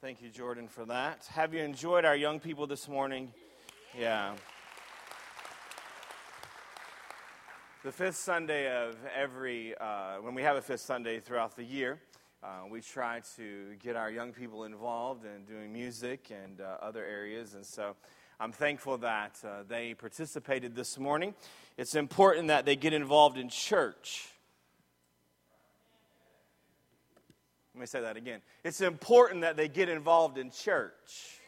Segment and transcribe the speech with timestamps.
[0.00, 1.26] Thank you, Jordan, for that.
[1.32, 3.32] Have you enjoyed our young people this morning?
[3.98, 4.34] Yeah.
[7.82, 11.98] The fifth Sunday of every, uh, when we have a fifth Sunday throughout the year,
[12.44, 17.04] uh, we try to get our young people involved in doing music and uh, other
[17.04, 17.54] areas.
[17.54, 17.96] And so
[18.38, 21.34] I'm thankful that uh, they participated this morning.
[21.76, 24.28] It's important that they get involved in church.
[27.78, 28.40] Let me say that again.
[28.64, 31.38] It's important that they get involved in church.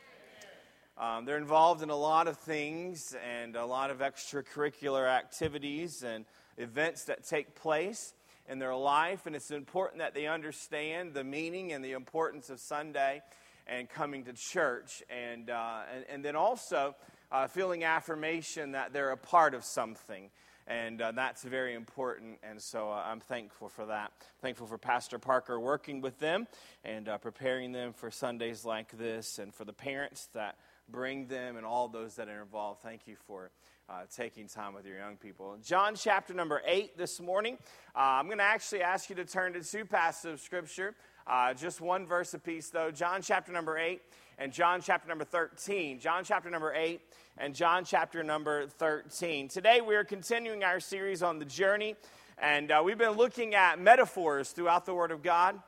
[0.96, 6.24] Um, they're involved in a lot of things and a lot of extracurricular activities and
[6.56, 8.14] events that take place
[8.48, 12.60] in their life, and it's important that they understand the meaning and the importance of
[12.60, 13.22] Sunday
[13.66, 16.94] and coming to church, and, uh, and, and, then also
[17.32, 20.30] uh, feeling affirmation that they're a part of something.
[20.70, 24.12] And uh, that's very important, and so uh, I'm thankful for that.
[24.40, 26.46] Thankful for Pastor Parker working with them
[26.84, 31.56] and uh, preparing them for Sundays like this, and for the parents that bring them
[31.56, 32.82] and all those that are involved.
[32.82, 33.50] Thank you for
[33.88, 35.56] uh, taking time with your young people.
[35.60, 37.58] John chapter number 8 this morning.
[37.92, 40.94] Uh, I'm going to actually ask you to turn to two passages of Scripture,
[41.26, 42.92] uh, just one verse apiece, though.
[42.92, 44.00] John chapter number 8
[44.40, 46.00] and John chapter number 13.
[46.00, 47.02] John chapter number 8
[47.36, 49.48] and John chapter number 13.
[49.48, 51.94] Today we are continuing our series on the journey,
[52.38, 55.60] and uh, we've been looking at metaphors throughout the Word of God.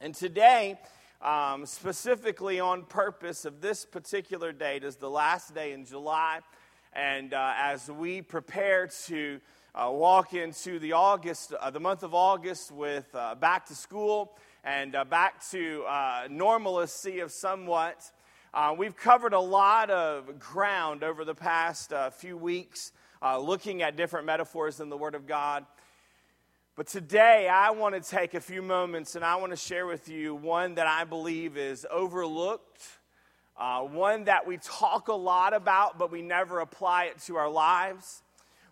[0.00, 0.78] And today,
[1.20, 6.40] um, specifically on purpose of this particular date is the last day in July.
[6.94, 9.38] And uh, as we prepare to
[9.74, 14.32] uh, walk into the August, uh, the month of August with uh, back to school
[14.68, 18.12] and uh, back to uh, normalcy of somewhat,
[18.76, 24.78] we've covered a lot of ground over the past few weeks, looking at different metaphors
[24.80, 25.64] in the Word of God.
[26.76, 30.06] But today, I want to take a few moments and I want to share with
[30.06, 32.82] you one that I believe is overlooked,
[33.56, 37.48] uh, one that we talk a lot about, but we never apply it to our
[37.48, 38.22] lives,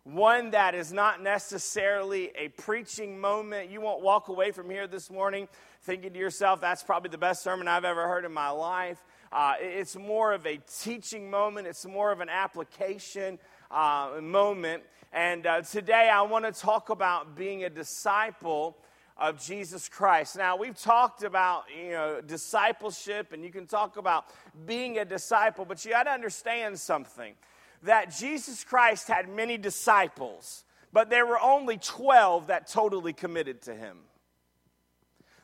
[0.05, 3.71] one that is not necessarily a preaching moment.
[3.71, 5.49] You won't walk away from here this morning
[5.87, 9.05] thinking to yourself, that's probably the best sermon I've ever heard in my life.
[9.31, 13.39] Uh, it's more of a teaching moment, it's more of an application
[13.71, 14.83] uh, moment.
[15.13, 18.77] And uh, today I want to talk about being a disciple
[19.17, 20.37] of Jesus Christ.
[20.37, 24.25] Now, we've talked about, you know, discipleship and you can talk about
[24.67, 27.35] being a disciple, but you got to understand something
[27.85, 33.75] that Jesus Christ had many disciples, but there were only 12 that totally committed to
[33.77, 33.99] him.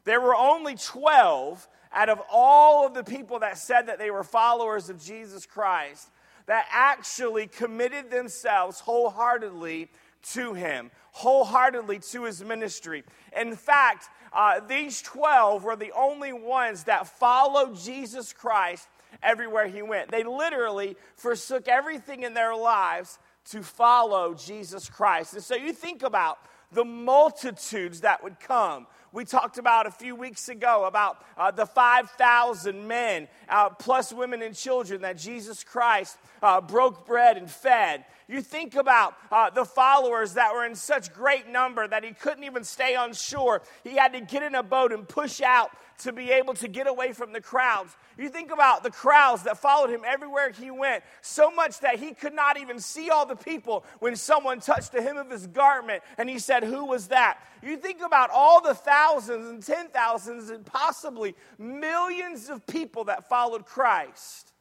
[0.05, 4.25] There were only 12 out of all of the people that said that they were
[4.25, 6.09] followers of Jesus Christ
[6.47, 9.89] that actually committed themselves wholeheartedly
[10.33, 13.05] to him, wholeheartedly to his ministry.
[13.37, 18.89] In fact, uh, these 12 were the only ones that followed Jesus Christ
[19.23, 20.11] everywhere he went.
[20.11, 23.19] They literally forsook everything in their lives
[23.51, 25.35] to follow Jesus Christ.
[25.35, 26.39] And so you think about
[26.71, 31.67] the multitudes that would come we talked about a few weeks ago about uh, the
[31.67, 38.07] 5,000 men, uh, plus women and children, that Jesus Christ uh, broke bread and fed.
[38.27, 42.45] You think about uh, the followers that were in such great number that he couldn't
[42.45, 43.61] even stay on shore.
[43.85, 46.87] He had to get in a boat and push out to be able to get
[46.87, 47.95] away from the crowds.
[48.19, 52.13] You think about the crowds that followed him everywhere he went, so much that he
[52.13, 56.03] could not even see all the people when someone touched the hem of his garment
[56.19, 57.39] and he said, Who was that?
[57.63, 63.29] You think about all the thousands and ten thousands and possibly millions of people that
[63.29, 64.53] followed Christ,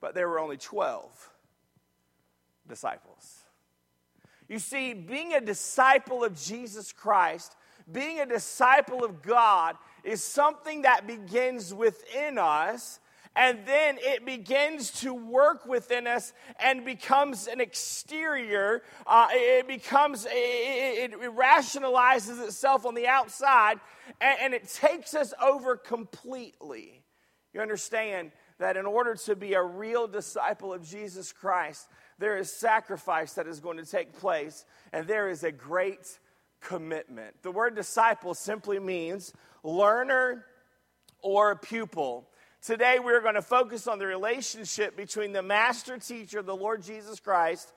[0.00, 1.30] but there were only 12
[2.68, 3.44] disciples.
[4.48, 7.56] You see, being a disciple of Jesus Christ,
[7.90, 13.00] being a disciple of God, is something that begins within us
[13.36, 18.82] and then it begins to work within us and becomes an exterior.
[19.06, 23.80] Uh, it becomes, it, it, rationalizes itself on the outside,
[24.20, 27.02] and, and it takes us over completely.
[27.52, 31.88] You understand that in order to be a real disciple of Jesus Christ,
[32.20, 36.20] there is sacrifice that is going to take place, and there is a great
[36.60, 37.34] commitment.
[37.42, 39.32] The word disciple simply means
[39.64, 40.44] learner
[41.20, 42.28] or pupil.
[42.62, 47.18] Today, we're going to focus on the relationship between the master teacher, the Lord Jesus
[47.18, 47.72] Christ,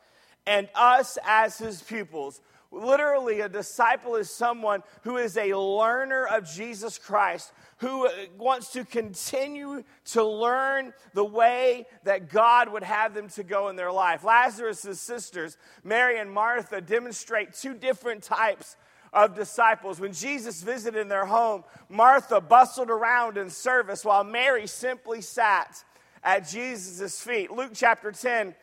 [0.45, 2.41] and us as his pupils.
[2.71, 8.71] Literally, a disciple is someone who is a learner of Jesus Christ, who uh, wants
[8.73, 13.91] to continue to learn the way that God would have them to go in their
[13.91, 14.25] life.
[14.25, 18.75] Lazarus' sisters, Mary and Martha, demonstrate two different types
[19.17, 19.99] of disciples.
[19.99, 25.83] When Jesus visited their home, Martha bustled around in service while Mary simply sat
[26.23, 27.51] at Jesus' feet.
[27.51, 28.53] Luke chapter 10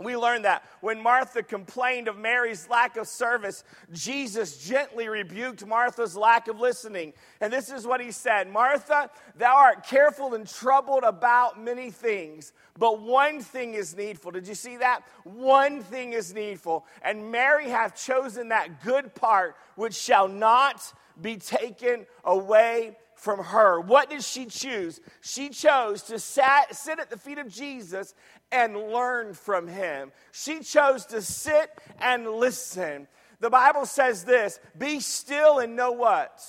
[0.00, 6.16] we learned that when Martha complained of Mary's lack of service, Jesus gently rebuked Martha's
[6.16, 7.12] lack of listening.
[7.40, 12.52] And this is what he said Martha, thou art careful and troubled about many things,
[12.78, 14.30] but one thing is needful.
[14.30, 15.02] Did you see that?
[15.24, 16.86] One thing is needful.
[17.02, 23.78] And Mary hath chosen that good part which shall not be taken away from her.
[23.78, 25.00] What did she choose?
[25.20, 28.14] She chose to sat, sit at the feet of Jesus
[28.50, 30.10] and learn from him.
[30.32, 31.70] She chose to sit
[32.00, 33.06] and listen.
[33.40, 36.42] The Bible says this Be still and know what?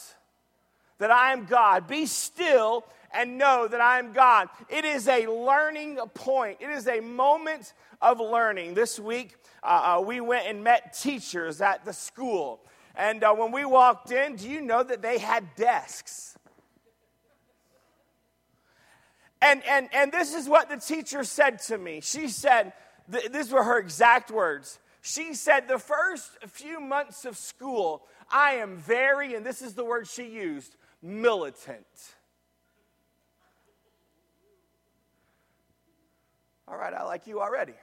[1.00, 1.88] That I am God.
[1.88, 4.48] Be still and know that I am God.
[4.70, 8.76] It is a learning point, it is a moment of learning.
[8.76, 12.62] This week, uh, uh, we went and met teachers at the school.
[12.96, 16.38] And uh, when we walked in, do you know that they had desks?
[19.42, 22.02] And, and, and this is what the teacher said to me.
[22.02, 22.74] She said,
[23.12, 24.80] th- these were her exact words.
[25.02, 29.84] She said, The first few months of school, I am very, and this is the
[29.84, 31.86] word she used, militant.
[36.68, 37.74] All right, I like you already.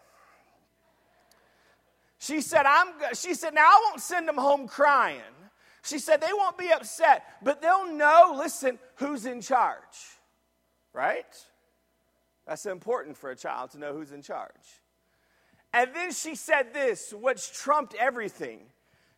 [2.18, 5.20] She said, I'm, she said, now I won't send them home crying.
[5.82, 10.17] She said, they won't be upset, but they'll know, listen, who's in charge,
[10.98, 11.46] right?
[12.44, 14.50] That's important for a child to know who's in charge.
[15.72, 18.62] And then she said this, which trumped everything.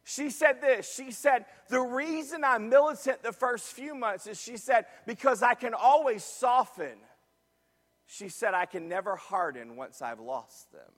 [0.05, 0.93] She said this.
[0.94, 5.55] She said, The reason I'm militant the first few months is she said, because I
[5.55, 6.99] can always soften.
[8.06, 10.93] She said, I can never harden once I've lost them.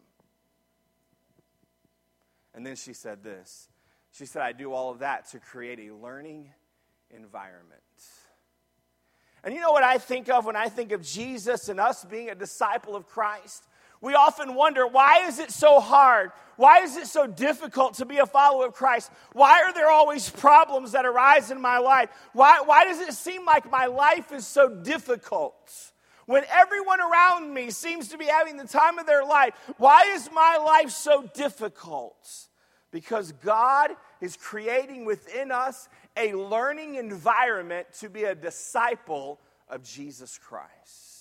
[2.55, 3.69] And then she said this.
[4.11, 6.51] She said, I do all of that to create a learning
[7.11, 7.83] environment.
[9.45, 12.31] And you know what I think of when I think of Jesus and us being
[12.31, 13.67] a disciple of Christ?
[14.01, 16.33] We often wonder, why is it so hard?
[16.57, 19.13] Why is it so difficult to be a follower of Christ?
[19.33, 22.11] Why are there always problems that arise in my life?
[22.33, 25.93] Why, why does it seem like my life is so difficult?
[26.27, 30.31] When everyone around me seems to be having the time of their life, why is
[30.33, 32.49] my life so difficult?
[32.91, 40.39] Because God is creating within us a learning environment to be a disciple of Jesus
[40.39, 41.13] Christ.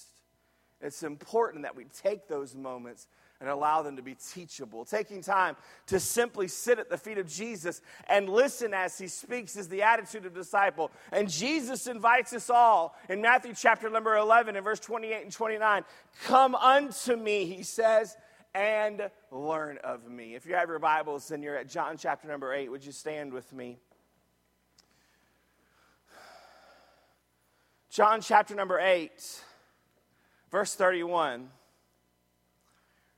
[0.82, 3.08] It's important that we take those moments
[3.40, 4.86] and allow them to be teachable.
[4.86, 5.56] Taking time
[5.88, 9.82] to simply sit at the feet of Jesus and listen as he speaks is the
[9.82, 10.92] attitude of disciple.
[11.12, 15.84] And Jesus invites us all in Matthew chapter number 11 and verse 28 and 29
[16.26, 18.16] Come unto me, he says,
[18.54, 20.36] and learn of me.
[20.36, 23.34] If you have your Bibles and you're at John chapter number 8, would you stand
[23.34, 23.80] with me?
[27.92, 29.12] John chapter number 8,
[30.50, 31.50] verse 31.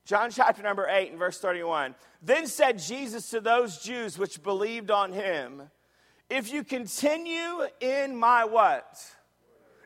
[0.03, 1.93] John chapter number 8 and verse 31.
[2.23, 5.69] Then said Jesus to those Jews which believed on him,
[6.27, 8.99] If you continue in my what?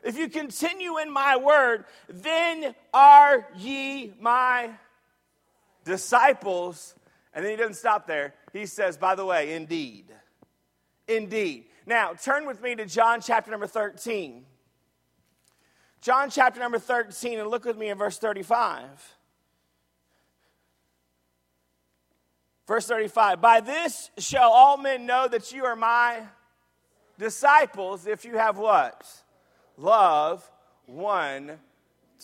[0.02, 4.70] If you continue in my word, then are ye my
[5.84, 6.94] disciples.
[7.34, 8.32] And then he doesn't stop there.
[8.54, 10.06] He says, by the way, indeed.
[11.06, 11.66] Indeed.
[11.84, 14.46] Now, turn with me to John chapter number 13.
[16.00, 19.16] John chapter number 13, and look with me in verse 35.
[22.66, 26.20] Verse 35 By this shall all men know that you are my
[27.18, 29.06] disciples if you have what?
[29.76, 30.48] Love
[30.86, 31.58] one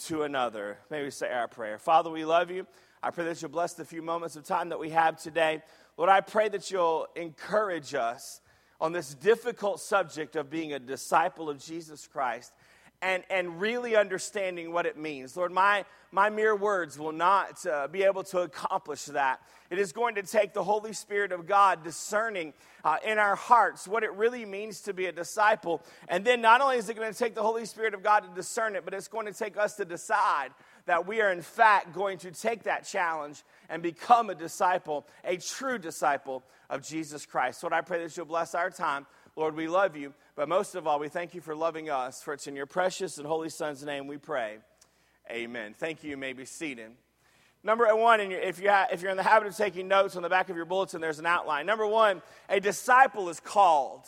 [0.06, 0.78] to another.
[0.90, 1.78] Maybe say our prayer.
[1.78, 2.66] Father, we love you.
[3.02, 5.62] I pray that you'll bless the few moments of time that we have today.
[5.96, 8.40] Lord, I pray that you'll encourage us
[8.80, 12.52] on this difficult subject of being a disciple of Jesus Christ
[13.04, 15.37] and, and really understanding what it means.
[15.37, 19.42] Lord, my, my mere words will not uh, be able to accomplish that.
[19.68, 23.87] It is going to take the Holy Spirit of God discerning uh, in our hearts
[23.87, 25.82] what it really means to be a disciple.
[26.08, 28.34] And then not only is it going to take the Holy Spirit of God to
[28.34, 30.52] discern it, but it's going to take us to decide
[30.87, 35.37] that we are, in fact, going to take that challenge and become a disciple, a
[35.37, 37.62] true disciple of Jesus Christ.
[37.62, 39.06] Lord, I pray that you'll bless our time.
[39.36, 42.22] Lord, we love you, but most of all, we thank you for loving us.
[42.22, 44.58] For it's in your precious and holy Son's name we pray.
[45.28, 45.74] Amen.
[45.76, 46.10] Thank you.
[46.10, 46.92] You may be seated.
[47.64, 50.50] Number one, if, you if you're in the habit of taking notes on the back
[50.50, 51.66] of your bulletin, there's an outline.
[51.66, 54.02] Number one, a disciple is called.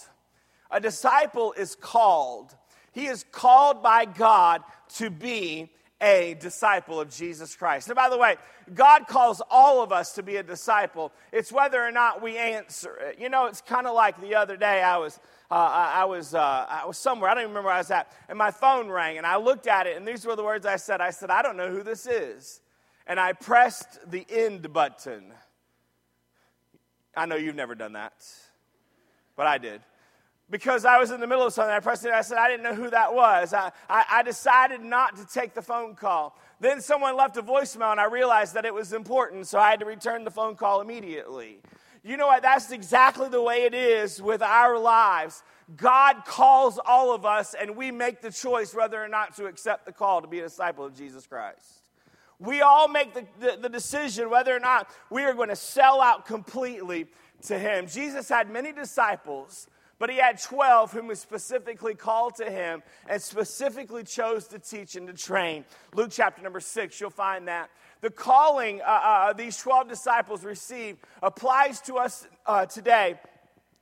[0.71, 2.55] A disciple is called.
[2.93, 4.63] He is called by God
[4.97, 7.89] to be a disciple of Jesus Christ.
[7.89, 8.37] And by the way,
[8.75, 11.13] God calls all of us to be a disciple.
[11.33, 13.19] It's whether or not we answer it.
[13.19, 15.19] You know, it's kind of like the other day I was.
[15.49, 18.11] Uh, I, was, uh, I was somewhere, I don't even remember where I was at,
[18.29, 20.75] and my phone rang, and I looked at it, and these were the words I
[20.75, 21.01] said.
[21.01, 22.61] I said, I don't know who this is.
[23.07, 25.33] And I pressed the end button.
[27.17, 28.25] I know you've never done that,
[29.37, 29.83] but I did
[30.51, 31.75] because I was in the middle of something.
[31.75, 32.13] I pressed it.
[32.13, 33.53] I said, I didn't know who that was.
[33.53, 36.39] I, I, I, decided not to take the phone call.
[36.61, 39.81] Then someone left a voicemail, and I realized that it was important, so I had
[39.81, 41.59] to return the phone call immediately.
[42.05, 42.43] You know what?
[42.43, 45.43] That's exactly the way it is with our lives.
[45.77, 49.85] God calls all of us, and we make the choice whether or not to accept
[49.85, 51.83] the call to be a disciple of Jesus Christ.
[52.39, 56.01] We all make the, the, the decision whether or not we are going to sell
[56.01, 57.07] out completely
[57.47, 57.89] to Him.
[57.89, 59.67] Jesus had many disciples
[59.99, 64.97] but he had 12 whom he specifically called to him and specifically chose to teach
[64.97, 65.65] and to train.
[65.95, 67.71] Luke chapter number 6, you'll find that.
[68.03, 73.19] The calling uh, uh, these 12 disciples received applies to us uh, today,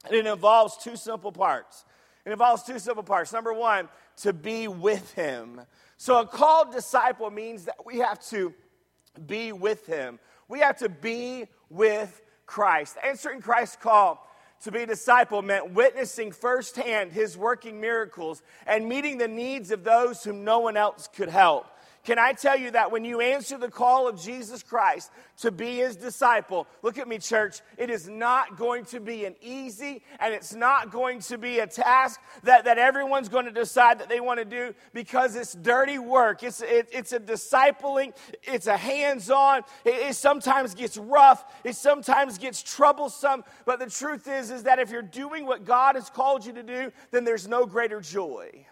[0.04, 1.84] and it involves two simple parts.
[2.24, 3.32] It involves two simple parts.
[3.32, 5.60] Number one, to be with him.
[5.96, 8.54] So a called disciple means that we have to
[9.26, 10.18] be with him.
[10.48, 12.96] We have to be with Christ.
[13.04, 14.26] Answering Christ's call
[14.64, 19.84] to be a disciple meant witnessing firsthand his working miracles and meeting the needs of
[19.84, 21.66] those whom no one else could help.
[22.04, 25.76] Can I tell you that when you answer the call of Jesus Christ to be
[25.76, 30.34] his disciple, look at me, church, it is not going to be an easy and
[30.34, 34.20] it's not going to be a task that, that everyone's going to decide that they
[34.20, 36.42] want to do because it's dirty work.
[36.42, 41.74] It's, it, it's a discipling, it's a hands on, it, it sometimes gets rough, it
[41.74, 43.44] sometimes gets troublesome.
[43.64, 46.62] But the truth is, is that if you're doing what God has called you to
[46.62, 48.66] do, then there's no greater joy.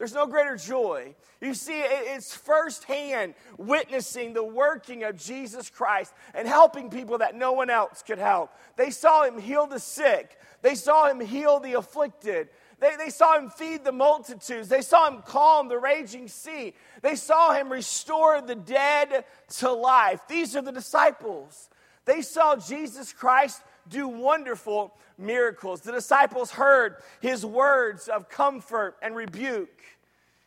[0.00, 1.14] There's no greater joy.
[1.42, 7.52] You see, it's firsthand witnessing the working of Jesus Christ and helping people that no
[7.52, 8.50] one else could help.
[8.76, 12.48] They saw him heal the sick, they saw him heal the afflicted.
[12.78, 14.68] They, they saw him feed the multitudes.
[14.68, 16.72] They saw him calm the raging sea.
[17.02, 19.26] They saw him restore the dead
[19.58, 20.22] to life.
[20.28, 21.68] These are the disciples.
[22.06, 25.80] They saw Jesus Christ do wonderful miracles.
[25.80, 29.82] The disciples heard his words of comfort and rebuke.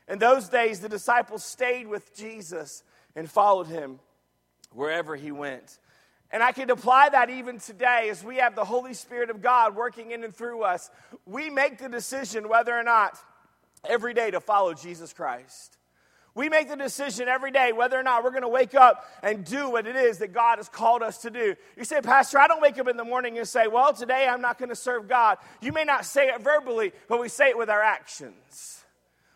[0.07, 2.83] In those days, the disciples stayed with Jesus
[3.15, 3.99] and followed him
[4.71, 5.79] wherever he went.
[6.31, 9.75] And I can apply that even today as we have the Holy Spirit of God
[9.75, 10.89] working in and through us.
[11.27, 13.19] We make the decision whether or not
[13.87, 15.77] every day to follow Jesus Christ.
[16.35, 19.45] We make the decision every day whether or not we're going to wake up and
[19.45, 21.55] do what it is that God has called us to do.
[21.77, 24.41] You say, Pastor, I don't wake up in the morning and say, Well, today I'm
[24.41, 25.37] not going to serve God.
[25.61, 28.83] You may not say it verbally, but we say it with our actions.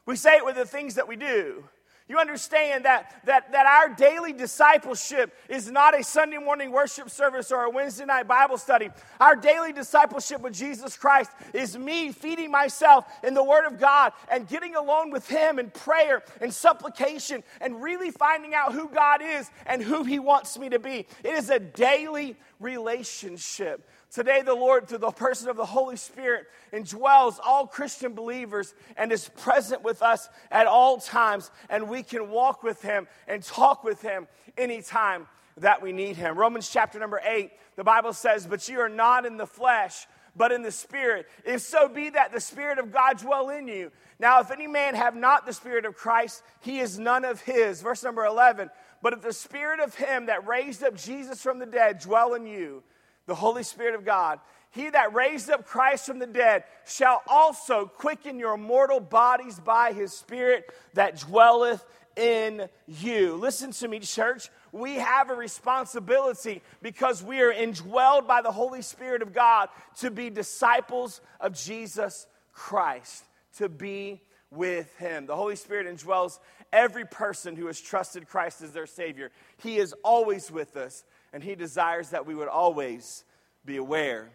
[0.08, 1.66] We say it with the things that we do.
[2.10, 7.52] You understand that, that, that our daily discipleship is not a Sunday morning worship service
[7.52, 8.90] or a Wednesday night Bible study.
[9.20, 14.14] Our daily discipleship with Jesus Christ is me feeding myself in the Word of God
[14.32, 19.22] and getting alone with Him in prayer and supplication and really finding out who God
[19.22, 21.06] is and who He wants me to be.
[21.26, 23.86] It is a daily relationship.
[24.12, 29.12] Today, the Lord, through the person of the Holy Spirit, indwells all Christian believers and
[29.12, 33.84] is present with us at all times, and we can walk with Him and talk
[33.84, 36.38] with Him anytime that we need Him.
[36.38, 40.52] Romans chapter number 8, the Bible says, But you are not in the flesh, but
[40.52, 41.28] in the Spirit.
[41.46, 43.92] If so be that the Spirit of God dwell in you.
[44.20, 47.82] Now, if any man have not the Spirit of Christ, he is none of his.
[47.82, 48.70] Verse number 11,
[49.02, 52.46] But if the Spirit of Him that raised up Jesus from the dead dwell in
[52.46, 52.84] you,
[53.28, 54.40] the Holy Spirit of God,
[54.72, 59.94] he that raised up Christ from the dead shall also quicken your mortal bodies by
[59.94, 63.36] his Spirit that dwelleth in you.
[63.36, 64.50] Listen to me, church.
[64.72, 69.70] We have a responsibility because we are indwelled by the Holy Spirit of God
[70.00, 73.24] to be disciples of Jesus Christ,
[73.58, 75.26] to be with him.
[75.26, 76.40] The Holy Spirit indwells
[76.74, 79.32] every person who has trusted Christ as their Savior.
[79.58, 81.04] He is always with us
[81.38, 83.24] and He desires that we would always
[83.64, 84.32] be aware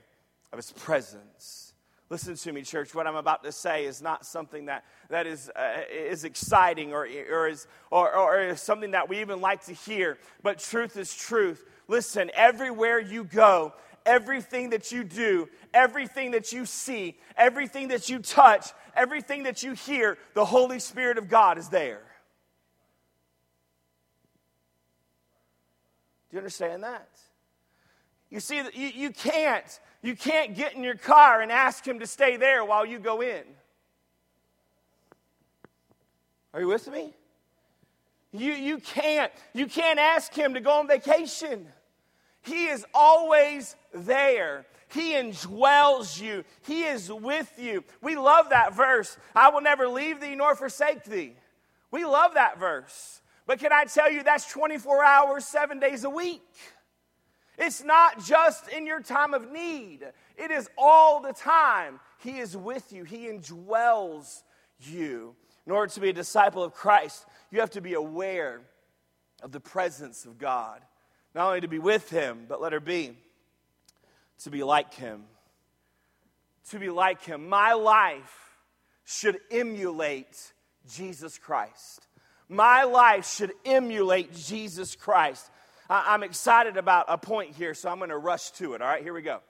[0.53, 1.75] of His presence.
[2.11, 2.95] Listen to me, church.
[2.95, 7.09] What I'm about to say is not something that, that is, uh, is exciting or,
[7.29, 11.13] or, is, or, or is something that we even like to hear, but truth is
[11.13, 11.65] truth.
[11.89, 13.73] Listen, everywhere you go,
[14.07, 19.73] everything that you do, everything that you see, everything that you touch, everything that you
[19.73, 22.03] hear, the Holy Spirit of God is there.
[26.33, 27.11] Do you understand that?
[28.31, 32.07] You see, you, you can't you can't get in your car and ask him to
[32.07, 33.43] stay there while you go in.
[36.55, 37.13] Are you with me?
[38.33, 41.67] You, you can't you can't ask him to go on vacation.
[42.41, 44.65] He is always there.
[44.89, 46.45] He indwells you.
[46.67, 47.85] He is with you.
[48.01, 49.19] We love that verse.
[49.35, 51.35] I will never leave thee nor forsake thee.
[51.91, 53.21] We love that verse.
[53.47, 56.43] But can I tell you that's 24 hours, seven days a week?
[57.59, 60.01] It's not just in your time of need,
[60.37, 62.01] it is all the time.
[62.19, 64.43] He is with you, He indwells
[64.81, 65.35] you.
[65.67, 68.63] In order to be a disciple of Christ, you have to be aware
[69.43, 70.81] of the presence of God.
[71.35, 73.17] Not only to be with Him, but let her be
[74.43, 75.25] to be like Him.
[76.71, 77.49] To be like Him.
[77.49, 78.57] My life
[79.05, 80.53] should emulate
[80.89, 82.07] Jesus Christ.
[82.53, 85.51] My life should emulate Jesus Christ.
[85.89, 88.83] I'm excited about a point here, so I'm going to rush to it.
[88.83, 89.41] All right, here we go.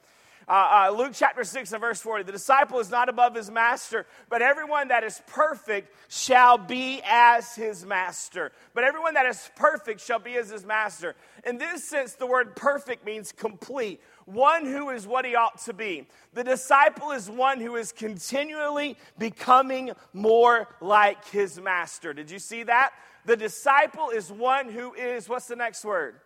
[0.47, 4.07] Uh, uh, Luke chapter 6 and verse 40 the disciple is not above his master,
[4.29, 8.53] but everyone that is perfect shall be as his master.
[8.73, 11.17] But everyone that is perfect shall be as his master.
[11.45, 15.73] In this sense, the word perfect means complete, one who is what he ought to
[15.73, 16.07] be.
[16.33, 22.13] The disciple is one who is continually becoming more like his master.
[22.13, 22.93] Did you see that?
[23.25, 26.17] The disciple is one who is, what's the next word?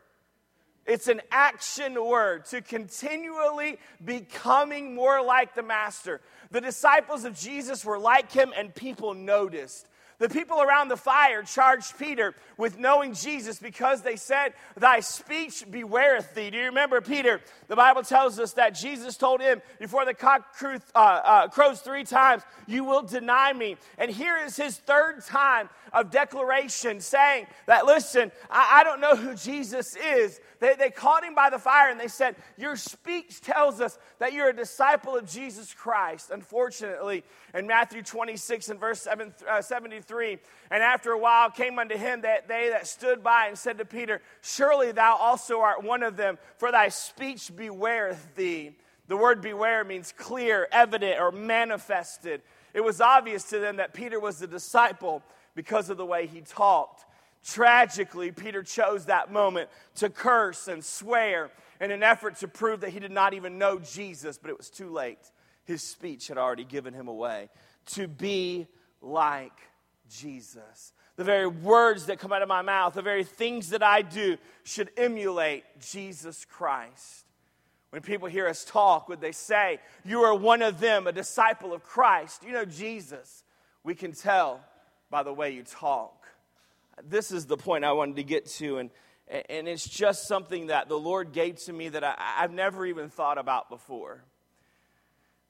[0.87, 6.21] It's an action word to continually becoming more like the master.
[6.53, 9.89] The disciples of Jesus were like him, and people noticed.
[10.19, 15.65] The people around the fire charged Peter with knowing Jesus because they said, Thy speech
[15.71, 16.49] bewareth thee.
[16.51, 17.41] Do you remember Peter?
[17.69, 21.81] The Bible tells us that Jesus told him, Before the cock crows, uh, uh, crows
[21.81, 23.77] three times, you will deny me.
[23.99, 29.17] And here is his third time of declaration saying that, Listen, I, I don't know
[29.17, 30.41] who Jesus is.
[30.59, 34.33] They, they caught him by the fire and they said, Your speech tells us that
[34.33, 36.31] you're a disciple of Jesus Christ.
[36.31, 40.39] Unfortunately, in Matthew 26 and verse 7, uh, 73.
[40.71, 43.85] And after a while came unto him that they that stood by and said to
[43.85, 48.77] Peter, Surely thou also art one of them, for thy speech bewareth thee.
[49.09, 52.43] The word beware means clear, evident, or manifested.
[52.75, 55.23] It was obvious to them that Peter was a disciple
[55.55, 57.05] because of the way he talked.
[57.45, 62.91] Tragically, Peter chose that moment to curse and swear in an effort to prove that
[62.91, 65.19] he did not even know Jesus, but it was too late
[65.67, 67.51] his speech had already given him away.
[67.87, 68.67] To be
[69.03, 69.53] like
[70.09, 70.93] Jesus.
[71.17, 74.37] The very words that come out of my mouth, the very things that I do
[74.65, 77.25] should emulate Jesus Christ.
[77.91, 81.73] When people hear us talk, would they say, You are one of them, a disciple
[81.73, 82.43] of Christ?
[82.45, 83.45] You know Jesus.
[83.83, 84.61] We can tell
[85.11, 86.16] by the way you talk.
[87.03, 88.91] This is the point I wanted to get to, and,
[89.49, 93.11] and it's just something that the Lord gave to me that I, I've never even
[93.11, 94.25] thought about before.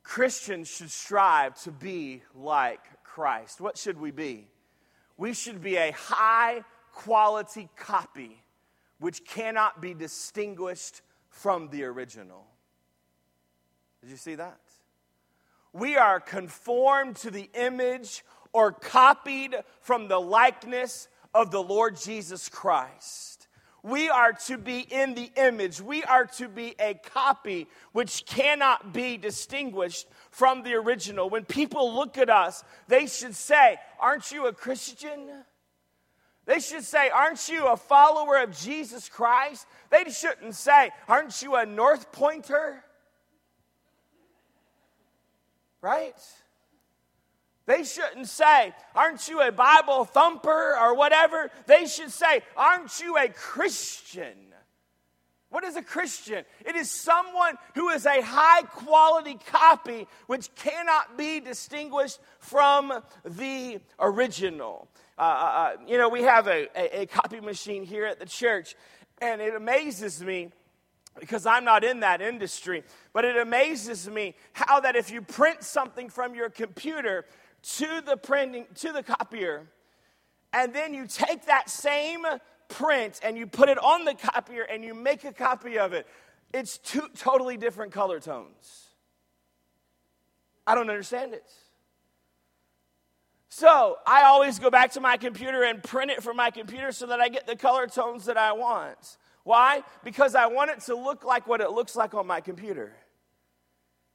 [0.02, 3.60] Christians should strive to be like Christ.
[3.60, 4.48] What should we be?
[5.16, 8.42] We should be a high quality copy
[8.98, 12.46] which cannot be distinguished from the original.
[14.00, 14.60] Did you see that?
[15.72, 22.48] We are conformed to the image or copied from the likeness of the Lord Jesus
[22.48, 23.46] Christ.
[23.82, 25.80] We are to be in the image.
[25.80, 31.30] We are to be a copy which cannot be distinguished from the original.
[31.30, 35.30] When people look at us, they should say, Aren't you a Christian?
[36.46, 39.66] They should say, Aren't you a follower of Jesus Christ?
[39.90, 42.82] They shouldn't say, Aren't you a North Pointer?
[45.80, 46.18] Right?
[47.66, 51.50] They shouldn't say, Aren't you a Bible thumper or whatever?
[51.66, 54.34] They should say, Aren't you a Christian?
[55.48, 56.44] What is a Christian?
[56.64, 62.92] It is someone who is a high quality copy which cannot be distinguished from
[63.24, 64.88] the original.
[65.16, 68.26] Uh, uh, uh you know, we have a, a, a copy machine here at the
[68.26, 68.74] church,
[69.20, 70.50] and it amazes me
[71.18, 75.62] because I'm not in that industry, but it amazes me how that if you print
[75.62, 77.24] something from your computer,
[77.74, 79.66] to the printing to the copier
[80.52, 82.24] and then you take that same
[82.68, 86.06] print and you put it on the copier and you make a copy of it.
[86.54, 88.90] It's two totally different color tones.
[90.66, 91.44] I don't understand it
[93.56, 97.06] so i always go back to my computer and print it from my computer so
[97.06, 99.16] that i get the color tones that i want.
[99.44, 99.82] Why?
[100.04, 102.92] Because i want it to look like what it looks like on my computer.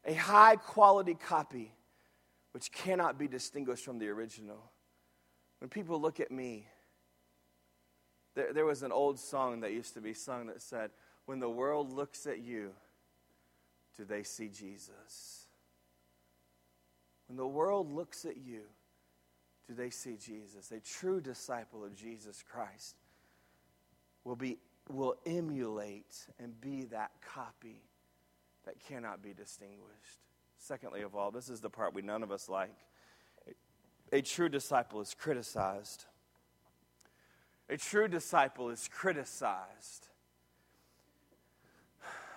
[0.06, 1.74] A high quality copy
[2.52, 4.72] which cannot be distinguished from the original.
[5.60, 6.68] When people look at me,
[8.36, 10.92] there, there was an old song that used to be sung that said,
[11.26, 12.72] When the world looks at you,
[13.98, 15.48] do they see Jesus?
[17.28, 18.62] When the world looks at you,
[19.68, 20.72] do they see Jesus.
[20.72, 22.96] A true disciple of Jesus Christ
[24.24, 24.58] will, be,
[24.90, 27.82] will emulate and be that copy
[28.66, 30.20] that cannot be distinguished.
[30.64, 32.70] Secondly, of all, this is the part we none of us like.
[34.14, 36.06] A true disciple is criticized.
[37.68, 40.08] A true disciple is criticized.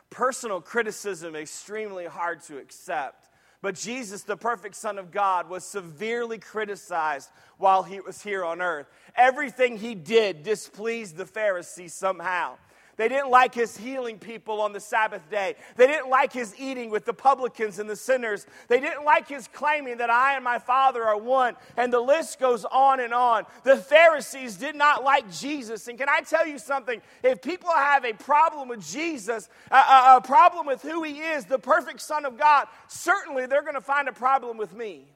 [0.09, 3.29] Personal criticism extremely hard to accept.
[3.61, 8.63] But Jesus, the perfect Son of God, was severely criticized while he was here on
[8.63, 8.87] earth.
[9.17, 12.57] Everything he did displeased the Pharisees somehow.
[12.97, 15.57] They didn't like his healing people on the Sabbath day.
[15.77, 18.47] They didn't like his eating with the publicans and the sinners.
[18.69, 21.57] They didn't like his claiming that I and my Father are one.
[21.77, 23.45] And the list goes on and on.
[23.65, 25.89] The Pharisees did not like Jesus.
[25.89, 27.03] And can I tell you something?
[27.23, 31.45] If people have a problem with Jesus, a, a, a problem with who he is,
[31.47, 35.07] the perfect Son of God, certainly they're going to find a problem with me.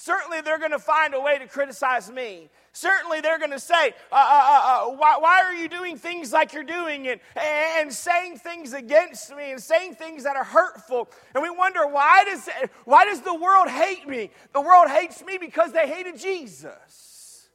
[0.00, 2.48] Certainly, they're going to find a way to criticize me.
[2.72, 6.32] Certainly, they're going to say, uh, uh, uh, uh, why, why, are you doing things
[6.32, 7.06] like you're doing?
[7.06, 11.10] And, and saying things against me and saying things that are hurtful.
[11.34, 12.48] And we wonder, why does,
[12.86, 14.30] why does the world hate me?
[14.54, 17.50] The world hates me because they hated Jesus.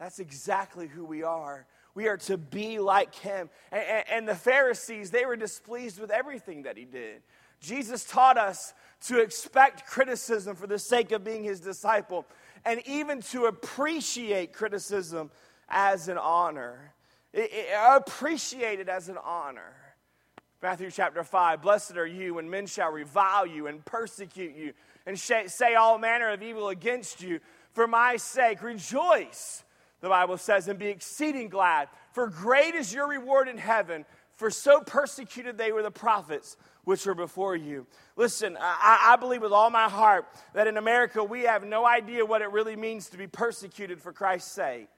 [0.00, 1.68] That's exactly who we are.
[1.94, 3.50] We are to be like him.
[3.70, 7.22] And, and the Pharisees, they were displeased with everything that he did.
[7.60, 8.72] Jesus taught us
[9.06, 12.26] to expect criticism for the sake of being his disciple,
[12.64, 15.30] and even to appreciate criticism
[15.68, 16.92] as an honor.
[17.32, 19.74] It, it, appreciate it as an honor.
[20.60, 24.72] Matthew chapter 5 Blessed are you when men shall revile you and persecute you
[25.06, 27.40] and say all manner of evil against you
[27.72, 28.62] for my sake.
[28.62, 29.64] Rejoice,
[30.00, 34.50] the Bible says, and be exceeding glad, for great is your reward in heaven, for
[34.50, 36.56] so persecuted they were the prophets
[36.88, 37.86] which are before you.
[38.16, 40.24] Listen, I, I, believe with all my heart
[40.54, 44.10] that in America we have no idea what it really means to be persecuted for
[44.10, 44.88] Christ's sake.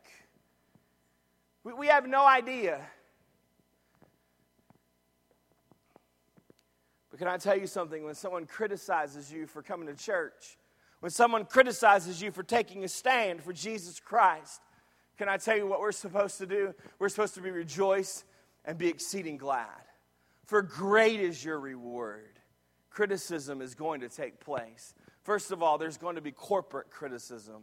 [1.65, 2.81] We, we have no idea.
[7.11, 8.05] But can I tell you something?
[8.05, 10.59] When someone criticizes you for coming to church,
[11.01, 14.61] when someone criticizes you for taking a stand for Jesus Christ,
[15.19, 16.73] can I tell you what we're supposed to do?
[17.01, 18.23] We're supposed to be rejoiced
[18.65, 19.90] and be exceeding glad
[20.51, 22.41] for great is your reward.
[22.91, 24.95] Criticism is going to take place.
[25.23, 27.63] First of all, there's going to be corporate criticism.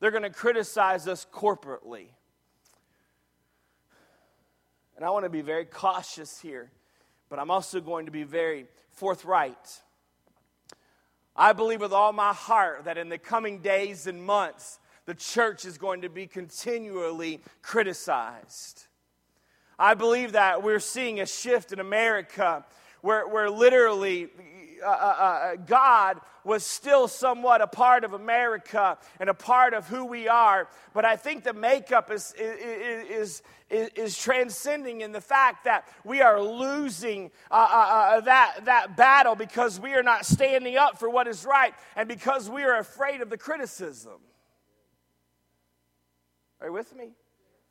[0.00, 2.08] They're going to criticize us corporately.
[4.96, 6.70] And I want to be very cautious here,
[7.30, 9.80] but I'm also going to be very forthright.
[11.34, 15.64] I believe with all my heart that in the coming days and months, the church
[15.64, 18.88] is going to be continually criticized.
[19.78, 22.64] I believe that we're seeing a shift in America
[23.02, 24.28] where, where literally
[24.82, 29.86] uh, uh, uh, God was still somewhat a part of America and a part of
[29.88, 30.68] who we are.
[30.94, 36.22] But I think the makeup is, is, is, is transcending in the fact that we
[36.22, 41.10] are losing uh, uh, uh, that, that battle because we are not standing up for
[41.10, 44.20] what is right and because we are afraid of the criticism.
[46.60, 47.10] Are you with me?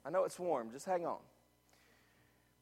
[0.06, 1.18] I know it's warm, just hang on.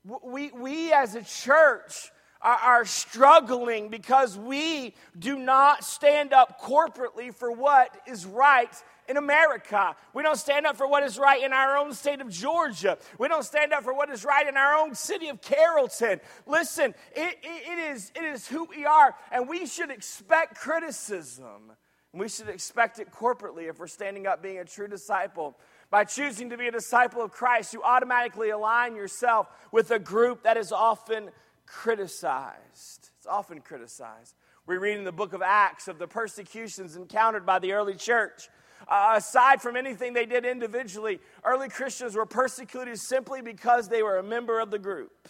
[0.03, 2.11] We, we as a church
[2.41, 8.73] are, are struggling because we do not stand up corporately for what is right
[9.07, 9.95] in America.
[10.13, 12.97] We don't stand up for what is right in our own state of Georgia.
[13.17, 16.19] We don't stand up for what is right in our own city of Carrollton.
[16.45, 21.73] Listen, it, it, it, is, it is who we are, and we should expect criticism.
[22.13, 25.57] And we should expect it corporately if we're standing up being a true disciple
[25.93, 30.41] by choosing to be a disciple of Christ, you automatically align yourself with a group
[30.41, 31.29] that is often
[31.67, 33.11] criticized.
[33.17, 34.33] It's often criticized.
[34.65, 38.49] We read in the book of Acts of the persecutions encountered by the early church.
[38.87, 44.17] Uh, aside from anything they did individually, early Christians were persecuted simply because they were
[44.17, 45.29] a member of the group.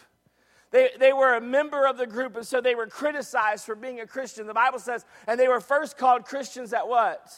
[0.74, 4.00] They, they were a member of the group, and so they were criticized for being
[4.00, 4.48] a Christian.
[4.48, 7.32] The Bible says, and they were first called Christians at what?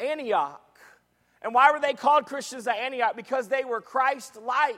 [0.00, 0.60] Antioch.
[1.40, 3.14] And why were they called Christians at Antioch?
[3.14, 4.74] Because they were Christ like.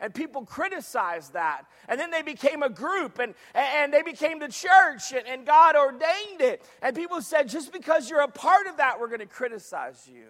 [0.00, 1.62] And people criticized that.
[1.88, 5.76] And then they became a group and, and they became the church and, and God
[5.76, 6.62] ordained it.
[6.82, 10.26] And people said, just because you're a part of that, we're going to criticize you.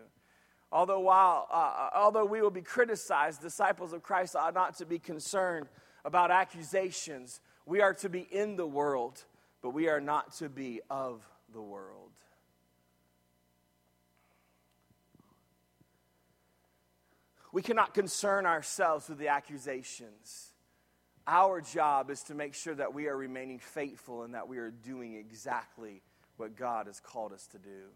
[0.71, 4.87] Although, while, uh, uh, although we will be criticized, disciples of Christ ought not to
[4.87, 5.67] be concerned
[6.05, 7.41] about accusations.
[7.67, 9.23] We are to be in the world,
[9.63, 12.11] but we are not to be of the world.
[17.53, 20.53] We cannot concern ourselves with the accusations.
[21.27, 24.71] Our job is to make sure that we are remaining faithful and that we are
[24.73, 26.03] doing exactly
[26.37, 27.91] what God has called us to do.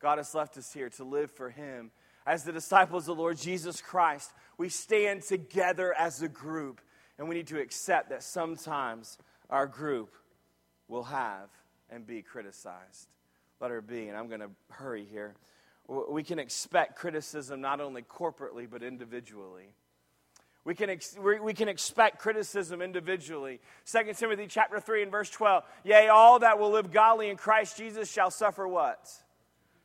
[0.00, 1.92] God has left us here to live for Him.
[2.26, 6.80] As the disciples of the Lord Jesus Christ, we stand together as a group,
[7.18, 9.18] and we need to accept that sometimes
[9.50, 10.14] our group
[10.88, 11.48] will have
[11.90, 13.08] and be criticized.
[13.60, 15.34] Letter B, and I'm going to hurry here.
[15.88, 19.70] We can expect criticism not only corporately, but individually.
[20.64, 23.60] We can, ex- we can expect criticism individually.
[23.90, 25.62] 2 Timothy chapter 3 and verse 12.
[25.84, 29.08] Yea, all that will live godly in Christ Jesus shall suffer what?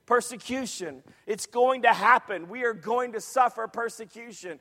[0.08, 1.04] Persecution.
[1.28, 2.50] It's going to happen.
[2.50, 4.60] We are going to suffer persecution.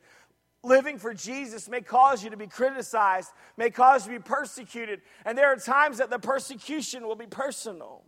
[0.63, 5.01] Living for Jesus may cause you to be criticized, may cause you to be persecuted.
[5.25, 8.03] And there are times that the persecution will be personal.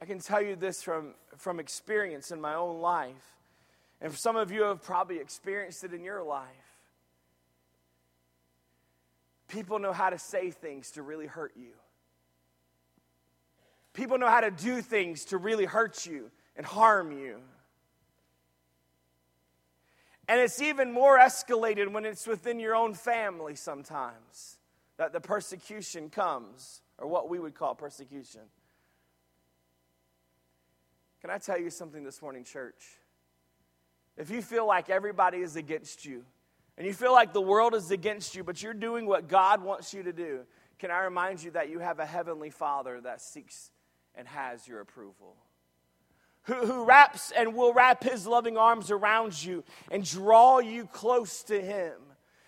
[0.00, 3.36] I can tell you this from, from experience in my own life.
[4.00, 6.46] And some of you have probably experienced it in your life.
[9.48, 11.72] People know how to say things to really hurt you.
[13.98, 17.38] People know how to do things to really hurt you and harm you.
[20.28, 24.58] And it's even more escalated when it's within your own family sometimes
[24.98, 28.42] that the persecution comes, or what we would call persecution.
[31.20, 32.84] Can I tell you something this morning, church?
[34.16, 36.24] If you feel like everybody is against you,
[36.76, 39.92] and you feel like the world is against you, but you're doing what God wants
[39.92, 40.42] you to do,
[40.78, 43.72] can I remind you that you have a heavenly Father that seeks
[44.18, 45.36] and has your approval?
[46.42, 51.42] Who, who wraps and will wrap his loving arms around you and draw you close
[51.44, 51.94] to him.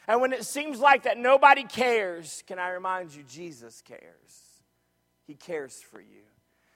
[0.09, 4.61] And when it seems like that nobody cares, can I remind you, Jesus cares.
[5.27, 6.23] He cares for you.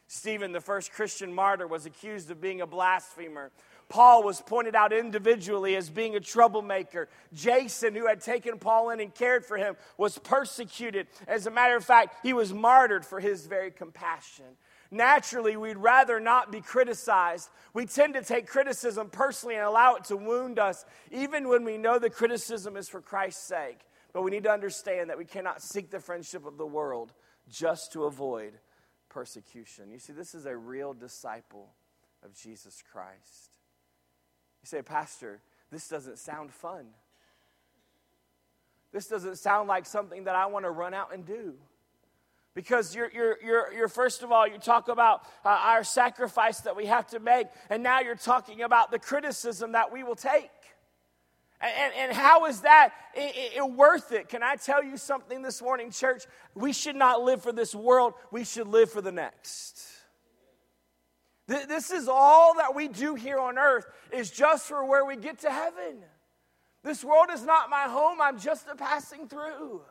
[0.06, 3.50] Stephen, the first Christian martyr, was accused of being a blasphemer.
[3.88, 7.08] Paul was pointed out individually as being a troublemaker.
[7.32, 11.08] Jason, who had taken Paul in and cared for him, was persecuted.
[11.26, 14.56] As a matter of fact, he was martyred for his very compassion.
[14.90, 17.48] Naturally, we'd rather not be criticized.
[17.72, 21.78] We tend to take criticism personally and allow it to wound us, even when we
[21.78, 23.80] know the criticism is for Christ's sake.
[24.12, 27.12] But we need to understand that we cannot seek the friendship of the world
[27.50, 28.52] just to avoid
[29.08, 29.90] persecution.
[29.90, 31.70] You see, this is a real disciple
[32.22, 33.58] of Jesus Christ.
[34.62, 36.86] You say, Pastor, this doesn't sound fun.
[38.92, 41.54] This doesn't sound like something that I want to run out and do.
[42.54, 46.76] Because you're, you're, you're, you're first of all, you talk about uh, our sacrifice that
[46.76, 50.50] we have to make, and now you're talking about the criticism that we will take.
[51.60, 54.28] And, and how is that it, it worth it?
[54.28, 56.24] Can I tell you something this morning, church?
[56.54, 59.82] We should not live for this world, we should live for the next.
[61.46, 65.40] This is all that we do here on earth, is just for where we get
[65.40, 65.98] to heaven.
[66.82, 69.82] This world is not my home, I'm just a passing through.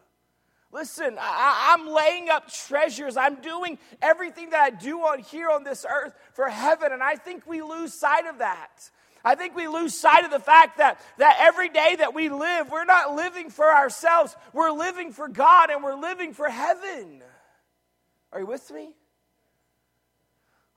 [0.74, 3.16] Listen, I, am laying up treasures.
[3.16, 7.16] I'm doing everything that I do on here on this earth for heaven, and I
[7.16, 8.90] think we lose sight of that.
[9.24, 12.72] I think we lose sight of the fact that, that every day that we live,
[12.72, 17.22] we're not living for ourselves, we're living for God and we're living for heaven.
[18.32, 18.96] Are you with me?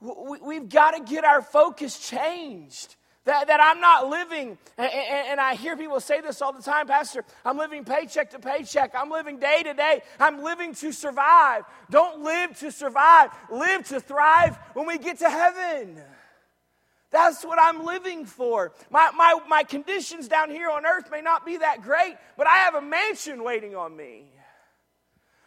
[0.01, 2.97] We've got to get our focus changed.
[3.27, 6.87] That, that I'm not living, and, and, I hear people say this all the time,
[6.87, 8.93] Pastor, I'm living paycheck to paycheck.
[8.97, 10.03] I'm living day to day.
[10.21, 11.65] I'm living to survive.
[11.91, 16.01] Don't live to survive, live to thrive when we get to heaven.
[17.11, 18.73] That's what I'm living for.
[18.91, 22.59] My, my, my conditions down here on earth may not be that great, but I
[22.59, 24.27] have a mansion waiting on me.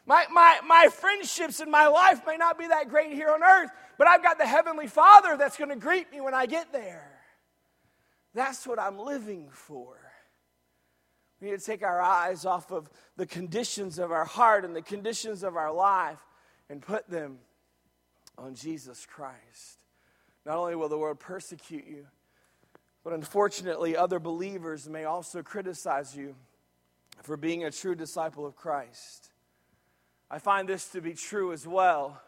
[0.06, 3.70] My, my, my friendships in my life may not be that great here on earth,
[3.98, 7.09] but I've got the Heavenly Father that's going to greet me when I get there.
[8.40, 9.98] That's what I'm living for.
[11.42, 14.82] We need to take our eyes off of the conditions of our heart and the
[14.82, 16.26] conditions of our life
[16.70, 17.40] and put them
[18.38, 19.80] on Jesus Christ.
[20.46, 22.08] Not only will the world persecute you,
[23.04, 26.34] but unfortunately, other believers may also criticize you
[27.22, 29.32] for being a true disciple of Christ.
[30.32, 32.22] I find this to be true as well.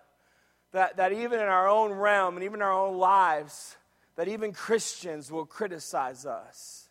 [0.74, 3.78] That, that even in our own realm and even our own lives,
[4.16, 6.90] that even Christians will criticize us.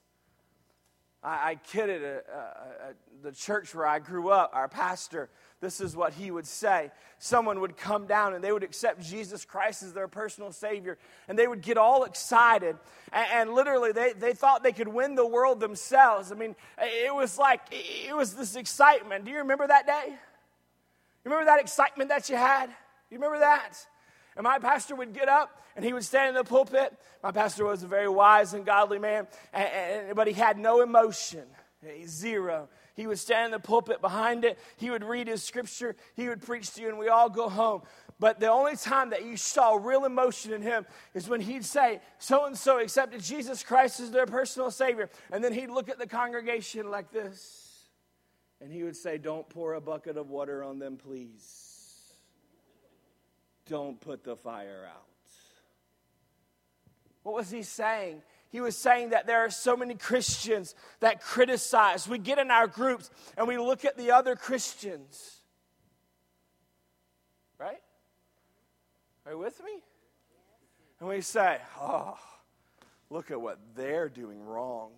[1.23, 5.31] I, I kidded at, uh, at the church where I grew up, our pastor
[5.61, 6.91] this is what he would say.
[7.19, 10.97] Someone would come down and they would accept Jesus Christ as their personal Savior,
[11.29, 12.77] and they would get all excited.
[13.13, 16.33] And, and, literally, they, they thought they could win the world themselves.
[16.33, 19.27] I mean, it was like, it was this excitement.
[19.27, 20.07] Do you remember that day?
[20.09, 22.71] You remember that excitement that you had?
[23.11, 23.75] You remember that?
[24.41, 26.95] And my pastor would get up and he would stand in the pulpit.
[27.23, 30.81] My pastor was a very wise and godly man, and, and, but he had no
[30.81, 31.43] emotion,
[31.87, 32.71] eh, zero.
[32.97, 34.59] He would stand in the pulpit behind it.
[34.79, 35.95] He would read his scripture.
[36.17, 37.83] He would preach to you, and we all go home.
[38.19, 42.01] But the only time that you saw real emotion in him is when he'd say,
[42.19, 45.11] So and so accepted Jesus Christ as their personal Savior.
[45.31, 47.85] And then he'd look at the congregation like this,
[48.59, 51.70] and he would say, Don't pour a bucket of water on them, please.
[53.71, 55.07] Don't put the fire out.
[57.23, 58.21] What was he saying?
[58.49, 62.09] He was saying that there are so many Christians that criticize.
[62.09, 65.37] We get in our groups and we look at the other Christians.
[67.59, 67.81] Right?
[69.25, 69.83] Are you with me?
[70.99, 72.19] And we say, oh,
[73.09, 74.91] look at what they're doing wrong.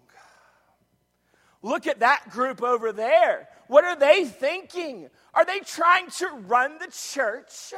[1.61, 3.50] Look at that group over there.
[3.66, 5.11] What are they thinking?
[5.35, 7.74] Are they trying to run the church?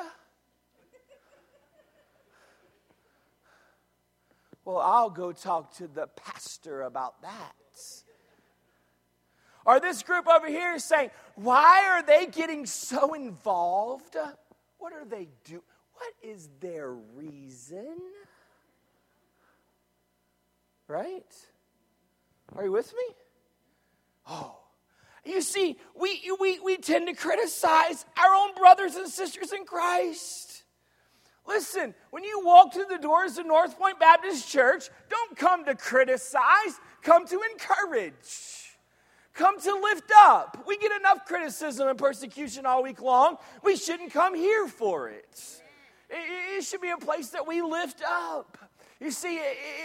[4.64, 7.54] Well, I'll go talk to the pastor about that.
[9.66, 14.16] Or this group over here is saying, why are they getting so involved?
[14.78, 15.62] What are they doing?
[15.94, 17.96] What is their reason?
[20.86, 21.24] Right?
[22.54, 23.14] Are you with me?
[24.28, 24.58] Oh.
[25.24, 30.53] You see, we, we, we tend to criticize our own brothers and sisters in Christ.
[31.46, 35.74] Listen, when you walk through the doors of North Point Baptist Church, don't come to
[35.74, 38.14] criticize, come to encourage.
[39.34, 40.64] Come to lift up.
[40.66, 43.36] We get enough criticism and persecution all week long.
[43.64, 45.60] We shouldn't come here for it.
[46.08, 48.56] It should be a place that we lift up.
[49.00, 49.40] You see,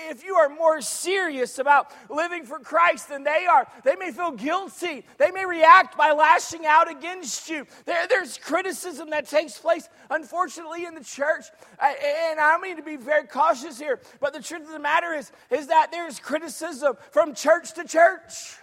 [0.10, 4.32] if you are more serious about living for Christ than they are, they may feel
[4.32, 5.04] guilty.
[5.18, 7.66] They may react by lashing out against you.
[7.86, 11.46] There, there's criticism that takes place, unfortunately, in the church.
[11.82, 15.32] And I mean to be very cautious here, but the truth of the matter is,
[15.50, 18.58] is that there's criticism from church to church,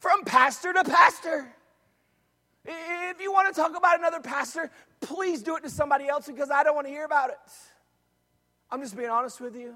[0.00, 1.54] from pastor to pastor.
[2.64, 6.50] If you want to talk about another pastor, please do it to somebody else because
[6.50, 7.38] I don't want to hear about it.
[8.72, 9.74] I'm just being honest with you.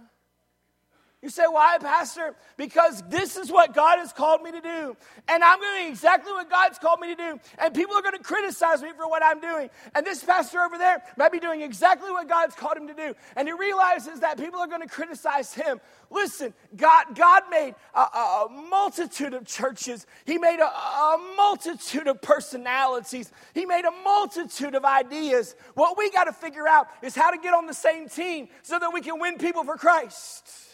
[1.25, 2.35] You say, why, Pastor?
[2.59, 4.95] Because this is what God has called me to do.
[5.27, 7.41] And I'm doing exactly what God's called me to do.
[7.57, 9.71] And people are going to criticize me for what I'm doing.
[9.95, 13.15] And this pastor over there might be doing exactly what God's called him to do.
[13.37, 15.81] And he realizes that people are going to criticize him.
[16.11, 22.21] Listen, God, God made a, a multitude of churches, He made a, a multitude of
[22.21, 25.57] personalities, He made a multitude of ideas.
[25.73, 28.79] What we got to figure out is how to get on the same team so
[28.79, 30.74] that we can win people for Christ.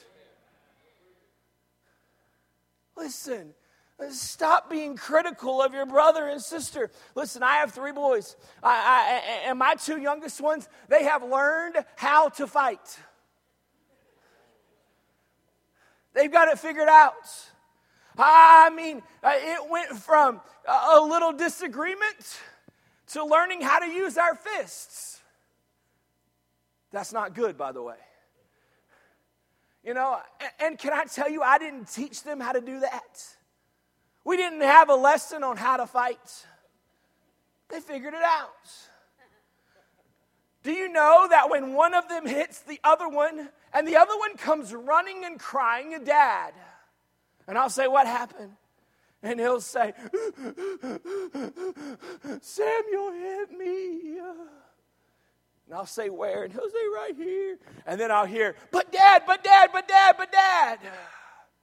[3.00, 3.54] Listen,
[4.08, 6.90] Stop being critical of your brother and sister.
[7.14, 8.70] Listen, I have three boys, I,
[9.44, 12.98] I, and my two youngest ones, they have learned how to fight.
[16.14, 17.28] They've got it figured out.
[18.18, 22.40] I mean, uh, it went from a little disagreement
[23.08, 25.20] to learning how to use our fists.
[26.90, 27.96] That's not good, by the way.
[29.84, 30.18] You know,
[30.60, 33.24] and can I tell you, I didn't teach them how to do that.
[34.24, 36.46] We didn't have a lesson on how to fight,
[37.68, 38.48] they figured it out.
[40.62, 44.16] Do you know that when one of them hits the other one, and the other
[44.18, 46.52] one comes running and crying, "A Dad,
[47.46, 48.56] and I'll say, What happened?
[49.22, 49.92] And he'll say,
[52.40, 54.18] Samuel hit me.
[55.70, 56.42] And I'll say, Where?
[56.42, 57.56] And he'll say, Right here.
[57.86, 60.80] And then I'll hear, But dad, but dad, but dad, but dad.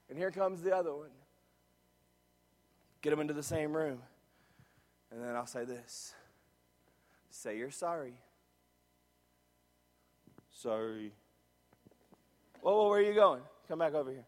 [0.10, 1.10] And here comes the other one.
[3.02, 4.00] Get them into the same room.
[5.12, 6.14] And then I'll say this
[7.30, 8.14] Say you're sorry.
[10.52, 11.12] Sorry.
[12.62, 13.42] Whoa, whoa, where are you going?
[13.68, 14.26] Come back over here.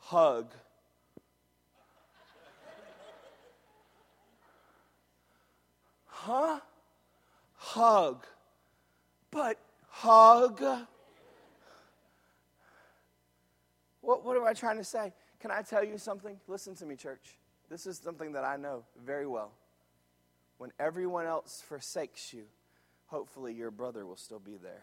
[0.00, 0.52] Hug.
[6.04, 6.60] Huh?
[7.54, 8.26] Hug
[9.34, 10.62] but hug.
[14.00, 15.12] What, what am I trying to say?
[15.40, 16.38] Can I tell you something?
[16.46, 17.36] Listen to me, church.
[17.68, 19.50] This is something that I know very well.
[20.58, 22.44] When everyone else forsakes you,
[23.06, 24.82] hopefully your brother will still be there.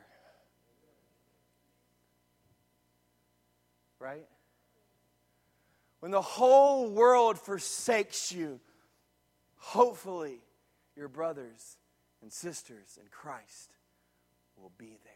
[4.00, 4.28] Right?
[6.02, 8.60] When the whole world forsakes you,
[9.58, 10.40] hopefully
[10.98, 11.78] your brothers
[12.22, 13.72] and sisters in Christ
[14.62, 15.14] will be there.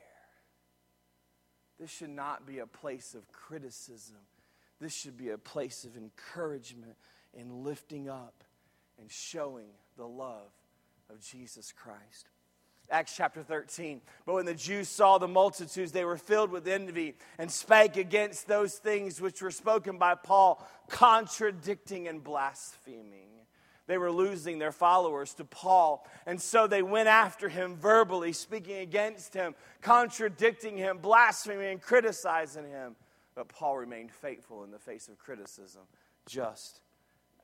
[1.80, 4.18] This should not be a place of criticism.
[4.80, 6.96] This should be a place of encouragement
[7.38, 8.44] and lifting up
[9.00, 9.68] and showing
[9.98, 10.52] the love
[11.10, 12.30] of Jesus Christ.
[12.90, 14.02] Acts chapter 13.
[14.26, 18.48] But when the Jews saw the multitudes, they were filled with envy and spake against
[18.48, 23.35] those things which were spoken by Paul, contradicting and blaspheming.
[23.88, 26.08] They were losing their followers to Paul.
[26.26, 32.68] And so they went after him verbally, speaking against him, contradicting him, blaspheming, and criticizing
[32.68, 32.96] him.
[33.36, 35.84] But Paul remained faithful in the face of criticism,
[36.26, 36.82] just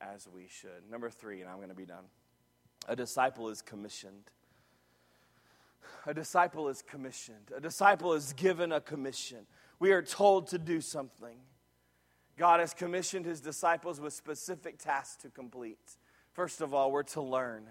[0.02, 0.90] as we should.
[0.90, 2.06] Number three, and I'm going to be done.
[2.88, 4.32] A disciple is commissioned.
[6.08, 7.52] A disciple is commissioned.
[7.56, 9.46] A disciple is given a commission.
[9.80, 11.38] We are told to do something.
[12.38, 15.98] God has commissioned his disciples with specific tasks to complete.
[16.34, 17.64] First of all, we're to learn.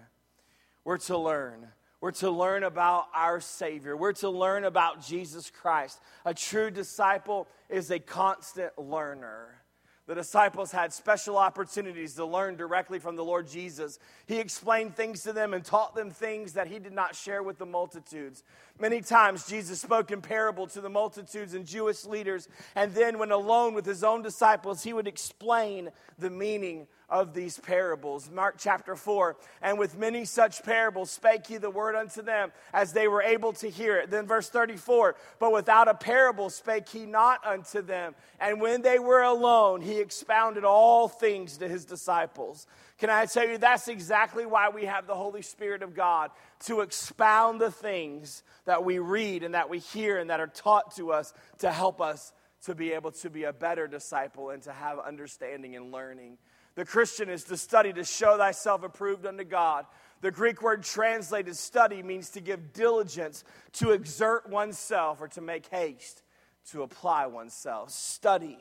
[0.83, 1.67] We're to learn.
[1.99, 3.95] We're to learn about our Savior.
[3.95, 5.99] We're to learn about Jesus Christ.
[6.25, 9.61] A true disciple is a constant learner.
[10.07, 13.99] The disciples had special opportunities to learn directly from the Lord Jesus.
[14.25, 17.59] He explained things to them and taught them things that he did not share with
[17.59, 18.43] the multitudes.
[18.79, 23.31] Many times, Jesus spoke in parable to the multitudes and Jewish leaders, and then, when
[23.31, 28.31] alone with his own disciples, he would explain the meaning of these parables.
[28.31, 32.93] Mark chapter 4, and with many such parables spake he the word unto them as
[32.93, 34.09] they were able to hear it.
[34.09, 38.15] Then verse 34, but without a parable spake he not unto them.
[38.39, 42.65] And when they were alone, he expounded all things to his disciples.
[42.97, 46.31] Can I tell you, that's exactly why we have the Holy Spirit of God
[46.65, 50.95] to expound the things that we read and that we hear and that are taught
[50.95, 52.31] to us to help us
[52.65, 56.37] to be able to be a better disciple and to have understanding and learning.
[56.75, 59.85] The Christian is to study to show thyself approved unto God.
[60.21, 63.43] The Greek word translated study means to give diligence,
[63.73, 66.23] to exert oneself, or to make haste,
[66.71, 67.89] to apply oneself.
[67.89, 68.57] Study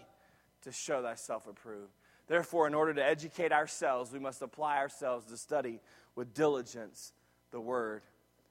[0.62, 1.92] to show thyself approved.
[2.26, 5.80] Therefore, in order to educate ourselves, we must apply ourselves to study
[6.14, 7.12] with diligence
[7.50, 8.02] the Word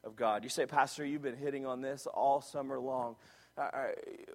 [0.03, 0.43] of God.
[0.43, 3.15] You say, Pastor, you've been hitting on this all summer long.
[3.59, 3.87] Uh, uh,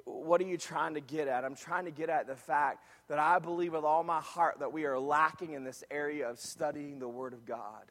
[0.05, 1.47] what are you trying to get at?
[1.47, 4.71] I'm trying to get at the fact that I believe with all my heart that
[4.71, 7.85] we are lacking in this area of studying the Word of God.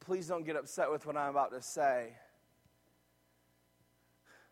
[0.00, 2.08] Please don't get upset with what I'm about to say.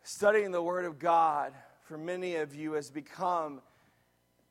[0.03, 3.61] Studying the Word of God for many of you has become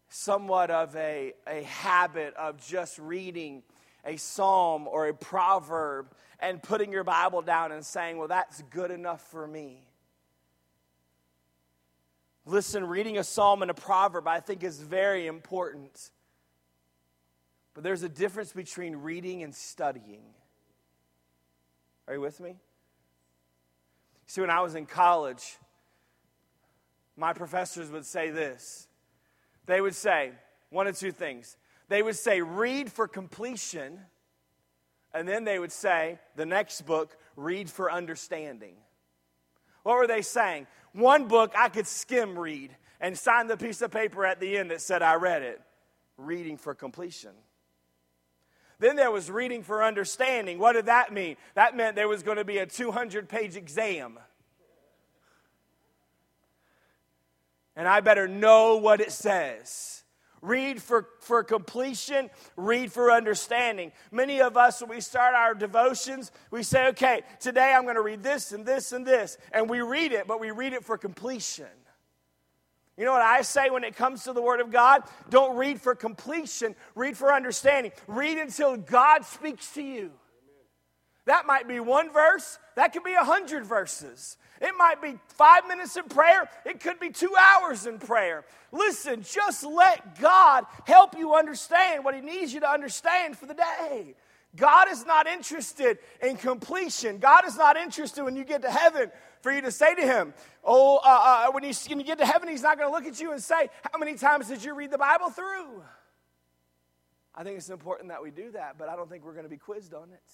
[0.10, 3.64] somewhat of a, a habit of just reading
[4.06, 8.92] a psalm or a proverb and putting your Bible down and saying, Well, that's good
[8.92, 9.84] enough for me.
[12.46, 16.12] Listen, reading a psalm and a proverb, I think, is very important.
[17.74, 20.24] But there's a difference between reading and studying.
[22.08, 22.56] Are you with me?
[24.28, 25.58] See, when I was in college,
[27.18, 28.88] my professors would say this.
[29.66, 30.32] They would say
[30.70, 31.58] one of two things
[31.90, 34.00] they would say, read for completion.
[35.14, 38.76] And then they would say, the next book, read for understanding.
[39.84, 40.68] What were they saying?
[40.94, 44.72] One book I could skim read and sign the piece of paper at the end
[44.72, 45.62] that said I read it.
[46.18, 47.32] Reading for completion.
[48.80, 50.60] Then there was reading for understanding.
[50.60, 51.38] What did that mean?
[51.56, 54.20] That meant there was going to be a 200 page exam.
[57.76, 59.97] And I better know what it says.
[60.42, 63.92] Read for, for completion, read for understanding.
[64.12, 68.02] Many of us, when we start our devotions, we say, okay, today I'm going to
[68.02, 69.38] read this and this and this.
[69.52, 71.66] And we read it, but we read it for completion.
[72.98, 75.04] You know what I say when it comes to the Word of God?
[75.30, 77.92] Don't read for completion, read for understanding.
[78.08, 80.12] Read until God speaks to you.
[81.26, 84.38] That might be one verse, that could be a hundred verses.
[84.62, 88.46] It might be five minutes in prayer, it could be two hours in prayer.
[88.72, 93.54] Listen, just let God help you understand what He needs you to understand for the
[93.54, 94.16] day.
[94.56, 97.20] God is not interested in completion.
[97.20, 100.34] God is not interested when you get to heaven for you to say to Him,
[100.64, 103.06] Oh, uh, uh, when, you, when you get to heaven, He's not going to look
[103.06, 105.84] at you and say, How many times did you read the Bible through?
[107.36, 109.50] I think it's important that we do that, but I don't think we're going to
[109.50, 110.34] be quizzed on it.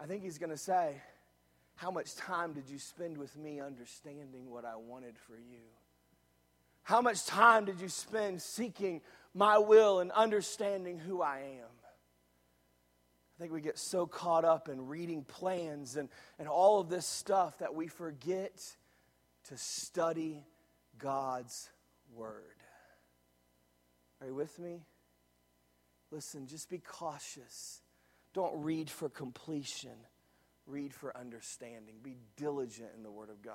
[0.00, 1.02] I think He's going to say,
[1.76, 5.62] how much time did you spend with me understanding what I wanted for you?
[6.82, 9.00] How much time did you spend seeking
[9.34, 11.70] my will and understanding who I am?
[13.36, 16.08] I think we get so caught up in reading plans and,
[16.38, 18.64] and all of this stuff that we forget
[19.48, 20.44] to study
[20.98, 21.68] God's
[22.14, 22.42] Word.
[24.20, 24.84] Are you with me?
[26.12, 27.80] Listen, just be cautious.
[28.34, 29.96] Don't read for completion
[30.66, 31.94] read for understanding.
[32.02, 33.54] Be diligent in the Word of God.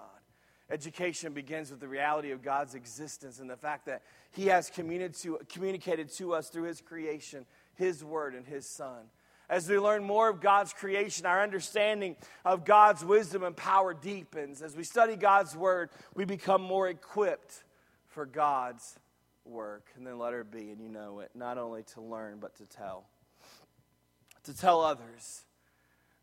[0.72, 6.10] Education begins with the reality of God's existence and the fact that He has communicated
[6.14, 9.10] to us through His creation, His Word, and His Son.
[9.50, 14.62] As we learn more of God's creation, our understanding of God's wisdom and power deepens.
[14.62, 17.64] As we study God's Word, we become more equipped
[18.06, 19.00] for God's
[19.46, 19.88] work.
[19.96, 23.08] And then letter B, and you know it, not only to learn, but to tell.
[24.44, 25.46] To tell others.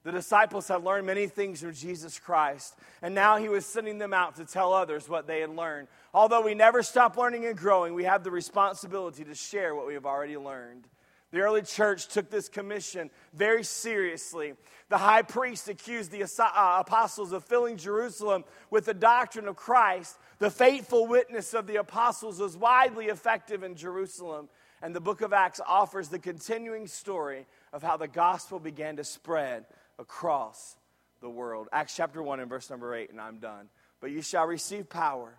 [0.07, 4.13] The disciples had learned many things from Jesus Christ, and now he was sending them
[4.13, 5.89] out to tell others what they had learned.
[6.15, 9.95] Although we never stop learning and growing, we have the responsibility to share what we
[9.95, 10.87] have already learned.
[11.33, 14.55] The early church took this commission very seriously.
[14.91, 20.19] The high priest accused the uh, apostles of filling Jerusalem with the doctrine of Christ.
[20.39, 24.51] The faithful witness of the apostles was widely effective in Jerusalem.
[24.83, 29.05] And the book of Acts offers the continuing story of how the gospel began to
[29.05, 29.65] spread
[29.99, 30.77] across
[31.21, 31.69] the world.
[31.73, 33.69] Acts chapter 1 and verse number 8, and I'm done.
[34.01, 35.35] But you shall receive power.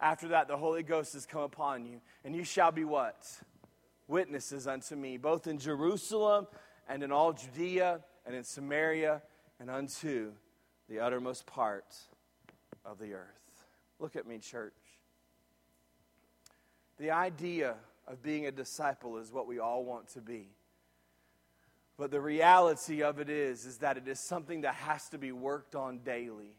[0.00, 3.26] After that, the Holy Ghost has come upon you, and you shall be what?
[4.06, 6.46] Witnesses unto me, both in Jerusalem
[6.88, 9.22] and in all Judea and in Samaria
[9.60, 10.32] and unto
[10.88, 11.94] the uttermost part
[12.84, 13.66] of the earth.
[13.98, 14.72] Look at me, church.
[16.98, 17.74] The idea
[18.06, 20.48] of being a disciple is what we all want to be.
[21.98, 25.32] But the reality of it is is that it is something that has to be
[25.32, 26.56] worked on daily.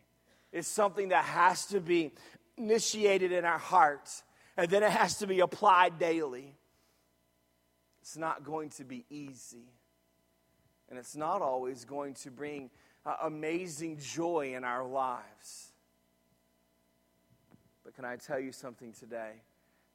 [0.52, 2.12] It's something that has to be
[2.58, 4.24] initiated in our hearts
[4.58, 6.54] and then it has to be applied daily.
[8.02, 9.72] It's not going to be easy.
[10.90, 12.70] And it's not always going to bring
[13.06, 15.72] uh, amazing joy in our lives.
[17.86, 19.44] But can I tell you something today?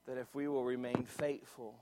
[0.06, 1.74] That if we will remain faithful,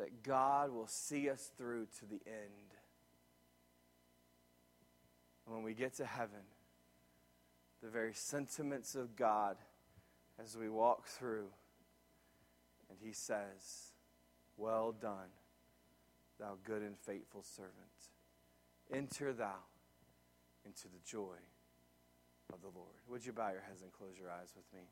[0.00, 2.74] that God will see us through to the end.
[5.44, 6.40] And when we get to heaven,
[7.82, 9.56] the very sentiments of God
[10.42, 11.48] as we walk through,
[12.88, 13.92] and He says,
[14.56, 15.34] Well done,
[16.38, 17.74] thou good and faithful servant.
[18.90, 19.58] Enter thou
[20.64, 21.36] into the joy
[22.54, 22.96] of the Lord.
[23.08, 24.86] Would you bow your heads and close your eyes with me?